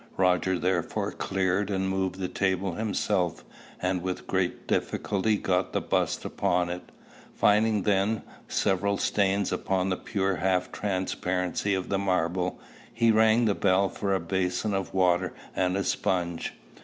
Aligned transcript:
Roger 0.17 0.57
therefore 0.57 1.11
cleared 1.11 1.69
and 1.69 1.87
moved 1.87 2.15
the 2.15 2.27
table 2.27 2.73
himself, 2.73 3.45
and 3.79 4.01
with 4.01 4.25
difficulty 4.65 5.37
got 5.37 5.73
the 5.73 5.79
bust 5.79 6.25
upon 6.25 6.71
it. 6.71 6.91
Finding 7.35 7.83
then 7.83 8.23
several 8.47 8.97
stains 8.97 9.51
upon 9.51 9.89
the 9.89 9.97
pure 9.97 10.37
half 10.37 10.71
transparency 10.71 11.75
of 11.75 11.89
the 11.89 11.99
marble, 11.99 12.59
he 12.91 13.11
rang 13.11 13.45
the 13.45 13.53
bell 13.53 13.89
for 13.89 14.15
a 14.15 14.19
basin 14.19 14.73
of 14.73 14.91
water 14.91 15.35
and 15.55 15.77
a 15.77 15.83
sponge. 15.83 16.55